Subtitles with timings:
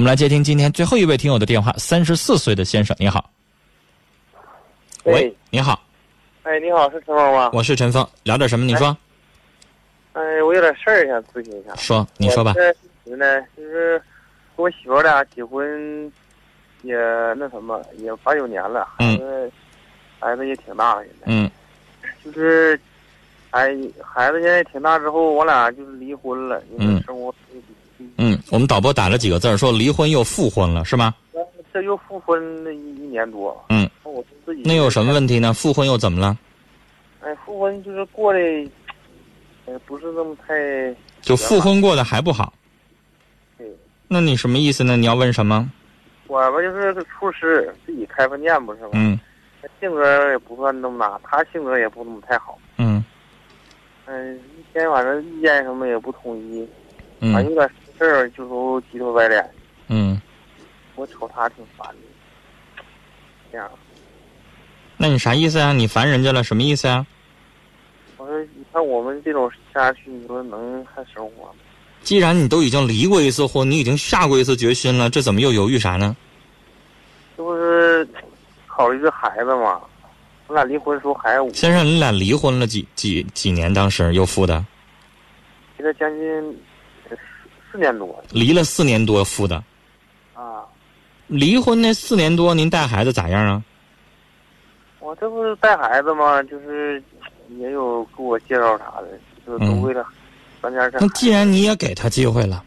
[0.00, 3.30] 我们来接听今天最后一位听友的电话，三十四岁的先生，你好。
[5.04, 5.78] 喂，你好，
[6.42, 7.50] 哎，你好，是陈峰吗？
[7.52, 8.64] 我是陈峰，聊点什么？
[8.64, 8.96] 你说。
[10.14, 11.76] 哎，我有点事儿想咨询一下。
[11.76, 12.54] 说，你说吧。
[13.04, 14.02] 我呢，就是
[14.56, 16.10] 跟我媳妇俩结婚
[16.80, 16.96] 也
[17.36, 19.52] 那什么，也八九年了，孩子
[20.18, 21.26] 孩子也挺大了，现在。
[21.26, 21.50] 嗯。
[22.24, 22.80] 就是
[23.50, 27.34] 哎孩子现在挺大之后，我俩就是离婚了，因为生活。
[28.16, 31.14] 嗯，我们导播打了几个字说离婚又复婚了，是吗？
[31.72, 33.64] 这又复婚了一一年多。
[33.68, 33.88] 嗯。
[34.02, 34.62] 我自己。
[34.64, 35.52] 那有什么问题呢？
[35.54, 36.36] 复婚又怎么了？
[37.20, 38.70] 哎，复婚就是过得。
[39.86, 40.52] 不是那么太，
[41.20, 42.52] 就复婚过的还不好。
[43.56, 43.68] 对。
[44.08, 44.96] 那你什么意思呢？
[44.96, 45.70] 你要问什么？
[46.26, 48.90] 我吧就是个厨师，自己开饭店不是吗？
[48.94, 49.16] 嗯。
[49.62, 52.58] 他性格也不算那么大，他性格也不怎么太好。
[52.78, 53.04] 嗯。
[54.06, 56.68] 嗯，一天晚上意见什么也不统一。
[57.20, 57.32] 嗯。
[57.32, 57.70] 反正有点
[58.06, 59.50] 事儿就都急头白脸。
[59.88, 60.20] 嗯。
[60.94, 62.82] 我瞅他挺烦的。
[63.52, 63.70] 这样。
[64.96, 65.72] 那你啥意思啊？
[65.72, 66.42] 你烦人家了？
[66.44, 67.06] 什么意思啊？
[68.16, 71.52] 我说，你看我们这种下去，你说能还生活吗？
[72.02, 76.16] 既然你都已经离过一次婚，你已经下过一次决心了，这怎么又犹豫啥呢？
[77.36, 78.06] 这不是
[78.66, 79.80] 考虑这孩子吗？
[80.46, 81.52] 我俩离婚的时候孩子五。
[81.54, 83.72] 先生，你俩离婚了几几几年？
[83.72, 84.64] 当时又复的？
[85.76, 86.60] 现在将近
[87.70, 88.24] 四四年多。
[88.30, 89.56] 离了四年多复的。
[90.34, 90.62] 啊。
[91.26, 93.62] 离婚那四年多，您带孩子咋样啊？
[94.98, 96.42] 我这不是带孩子吗？
[96.44, 97.02] 就是。
[97.58, 99.08] 也有给我介绍啥的，
[99.44, 100.06] 就都为了
[100.62, 101.00] 咱家这。
[101.00, 102.62] 那既然你也给他机会了，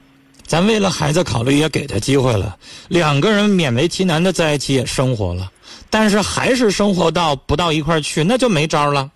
[0.46, 2.58] 咱为了孩子考虑也给他机会了，
[2.90, 5.50] 两个人勉为其难的在一起也生活了，
[5.90, 9.10] 但是还是生活到不到一块去，那就没招了。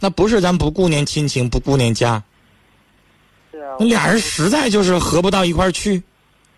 [0.00, 2.22] 那不是咱不顾念亲情，不顾念家。
[3.78, 6.02] 那俩人实在就是合不到一块去，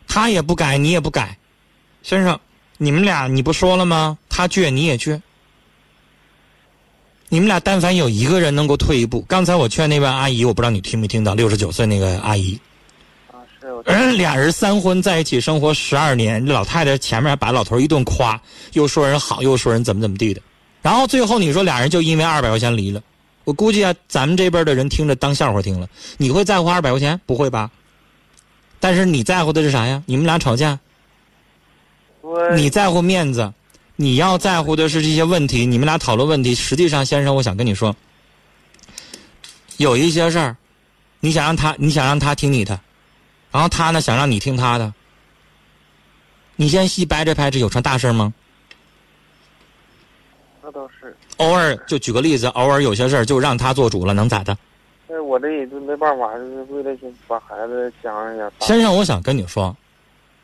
[0.06, 1.36] 他也不改，你也不改，
[2.02, 2.38] 先生，
[2.78, 4.18] 你们俩你不说了吗？
[4.28, 5.20] 他倔，你也倔。
[7.32, 12.58] 你们俩但凡有一个人能够退一步，刚才我劝那位阿姨，我不知道你听没听到，六十九岁那个阿姨，
[13.30, 18.40] 啊是，俩人三婚在一起生活十二年，老太太前面还把老头一顿夸，
[18.72, 20.42] 又说人好，又说人怎么怎么地的，
[20.82, 23.00] 然后最后你说俩人就因为二百块钱离了，
[23.50, 25.88] 我估计啊，咱们这边的人听着当笑话听了，
[26.18, 27.20] 你会在乎二百块钱？
[27.26, 27.68] 不会吧？
[28.78, 30.00] 但是你在乎的是啥呀？
[30.06, 30.78] 你们俩吵架，
[32.54, 33.52] 你在乎面子。
[33.96, 36.54] 你要在乎的是这些问题，你们俩讨论问题。
[36.54, 37.94] 实际上，先生，我想跟你说，
[39.78, 40.56] 有一些事儿，
[41.18, 42.80] 你想让他，你想让他听你的，
[43.50, 44.94] 然后他呢想让你听他的，
[46.54, 48.32] 你先细掰着掰着，有成大事吗？
[50.72, 51.14] 那倒是。
[51.38, 54.56] 偶尔就举个例子，偶尔有些事儿就让他做主了，能咋的？
[55.08, 58.50] 那我这也就没办法，就是为了把孩子讲一下。
[58.60, 59.76] 先生，我想跟你说，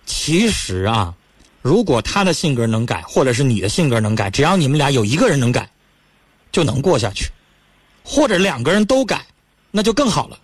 [0.05, 1.15] 其实啊。
[1.63, 5.69] 如果他的性格能改，或者是你的性格能改，只要你们俩有一个人能改，
[6.53, 7.25] 就能过下去；
[8.05, 9.27] 或者两个人都改，
[9.73, 10.39] 那就更好了。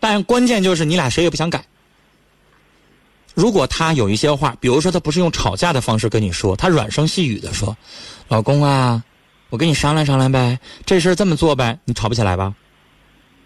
[0.00, 1.64] 但关键就是你俩谁也不想改。
[3.34, 7.76] 如果他有一些话，比如说他不是用吵架的方式跟你说，他软声细语的说
[8.28, 9.02] ：“老公啊，
[9.50, 12.54] 我跟你商量商量呗，这事这么做呗。”你吵不起来吧？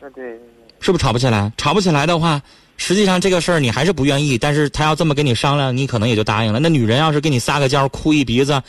[0.00, 0.38] 啊，对。
[0.80, 1.50] 是不是吵不起来？
[1.56, 2.40] 吵不起来的话。
[2.76, 6.60] 实际上这个事儿你还是不愿意，但是他要这么跟你商量，你可能也就答应了。
[6.60, 8.62] 那女人要是跟你撒个娇，哭一鼻子，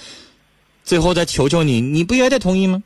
[0.84, 2.82] 最后再求求你，你不也得同意吗？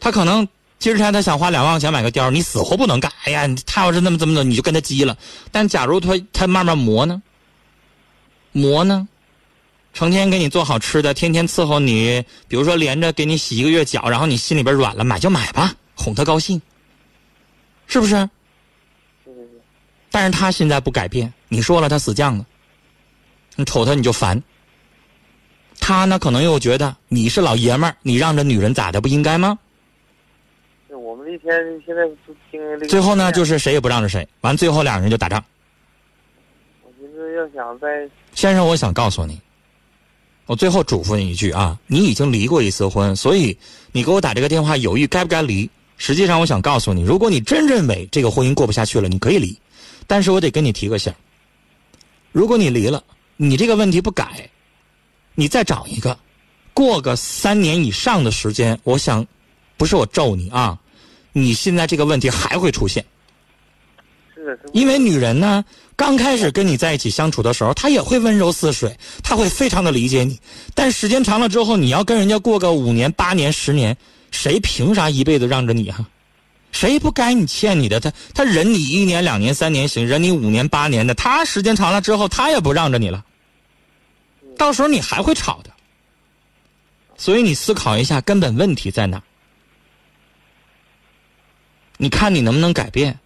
[0.00, 0.48] 他可能
[0.78, 3.10] 今天他想花两万块钱买个貂，你死活不能干。
[3.24, 5.16] 哎呀，他要是那么这么的，你就跟他急了。
[5.50, 7.22] 但假如他他慢慢磨呢，
[8.52, 9.08] 磨呢，
[9.94, 16.60] 成天给你做好吃的，天天伺候你，比如说连着给你洗一个月脚，然后你心里边软了，买就买吧，哄他高兴，
[17.86, 18.28] 是不是？
[20.10, 22.46] 但是他现在不改变，你说了他死犟了，
[23.56, 24.40] 你瞅他你就烦。
[25.80, 29.58] 他呢可能又觉得你是老爷们儿，你让着女人咋的不应该吗？
[32.88, 35.42] 最后呢就是谁也不让着谁，完最后两人就打仗。
[36.82, 39.40] 我觉得要想在先生，我想告诉你，
[40.46, 43.56] 我最后嘱咐你一句啊，你已经离过一次婚，所以
[43.92, 45.68] 你给我打这个电话犹豫该不该离。
[45.98, 49.58] 实际上我想告诉你，如果你真认为这个婚姻过不下去了，你可以离。
[50.06, 51.12] 但是我得跟你提个醒
[52.32, 53.02] 如果你离了，
[53.36, 54.48] 你这个问题不改，
[55.34, 56.18] 你再找一个，
[56.74, 59.26] 过个三年以上的时间，我想，
[59.78, 60.78] 不是我咒你啊，
[61.38, 63.04] 你现在这个问题还会出现。
[64.34, 65.62] 是因为女人呢，
[65.94, 70.40] 刚开始跟你在一起相处的时候，她也会温柔似水，她会非常的理解你。
[70.74, 73.94] 但时间长了之后，你要跟人家过个五年、八年、十年，
[74.30, 76.08] 谁凭啥一辈子让着你啊？
[76.72, 78.00] 谁不该你欠你的？
[78.00, 83.22] 他他忍你一年两年三年行，忍你五年八年的，他时间长了之后，他也不让着你了。
[84.56, 85.70] 到时候你还会吵的。
[87.18, 89.22] 所以你思考一下，根本问题在哪？
[91.98, 93.18] 你看你能不能改变？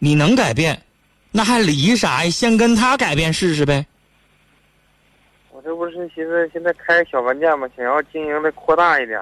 [0.00, 0.82] 你能改变，
[1.30, 2.30] 那还离啥呀？
[2.30, 3.86] 先跟他改变试试呗。
[5.50, 9.18] 我这不是寻思现在开小饭店嘛，想要经营的扩大一点。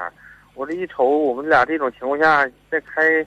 [0.55, 3.25] 我这一瞅，我们俩这种情况下，再开，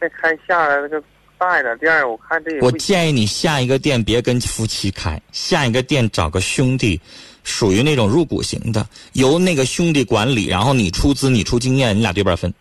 [0.00, 1.02] 再开下来那个
[1.36, 2.58] 大一点店，我看这。
[2.60, 6.98] 我建议你下一个店别跟夫妻开，下一个店找个兄弟，
[7.42, 12.52] 属于那种入股型的，由那个兄弟管理，然后你出资，你出经验，你俩对半分。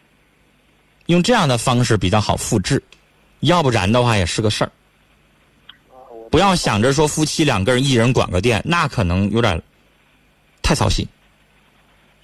[1.08, 2.82] 用这样的方式比较好复制，
[3.42, 4.72] 要不然的话也是个事儿。
[6.32, 9.62] 不要想着说夫妻两个人一人管个店，那可能有点
[10.62, 11.08] 太操心。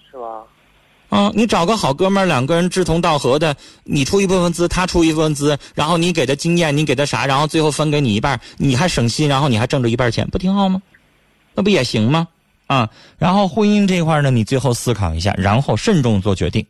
[0.09, 0.43] 是吧？
[1.09, 10.81] 啊，你找个好哥们儿，两个人志同道合的，你出一部分资，他出一部分资，然后你给他经验，你给他啥，然后最后分给你一半，你还省心，然后你还挣着一半钱，不挺好吗？
[11.53, 12.27] 那不也行吗？
[12.67, 16.65] 啊，然后婚姻这块呢，你最后思考一下，然后慎重做决定。